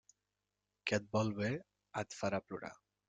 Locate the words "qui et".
0.91-1.05